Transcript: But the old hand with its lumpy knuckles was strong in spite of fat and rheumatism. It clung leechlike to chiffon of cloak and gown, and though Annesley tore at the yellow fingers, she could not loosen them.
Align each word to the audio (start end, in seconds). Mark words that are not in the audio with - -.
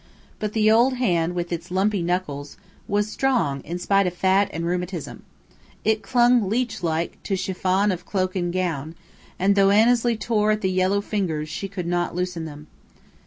But 0.39 0.53
the 0.53 0.71
old 0.71 0.95
hand 0.95 1.35
with 1.35 1.51
its 1.53 1.69
lumpy 1.69 2.01
knuckles 2.01 2.57
was 2.87 3.11
strong 3.11 3.61
in 3.63 3.77
spite 3.77 4.07
of 4.07 4.15
fat 4.15 4.49
and 4.51 4.65
rheumatism. 4.65 5.21
It 5.85 6.01
clung 6.01 6.49
leechlike 6.49 7.21
to 7.21 7.35
chiffon 7.35 7.91
of 7.91 8.03
cloak 8.07 8.35
and 8.35 8.51
gown, 8.51 8.95
and 9.37 9.53
though 9.53 9.69
Annesley 9.69 10.17
tore 10.17 10.49
at 10.49 10.61
the 10.61 10.71
yellow 10.71 11.01
fingers, 11.01 11.49
she 11.49 11.67
could 11.67 11.85
not 11.85 12.15
loosen 12.15 12.45
them. 12.45 12.65